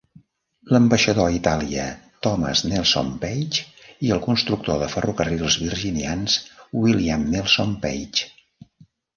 L'ambaixador 0.75 1.27
a 1.31 1.33
Itàlia 1.39 1.83
Thomas 2.27 2.63
Nelson 2.71 3.11
Page 3.25 3.65
i 4.07 4.11
el 4.17 4.23
constructor 4.29 4.81
de 4.85 4.89
ferrocarrils 4.95 5.59
Virginians 5.67 6.39
William 6.83 7.29
Nelson 7.37 7.81
Page. 7.89 8.29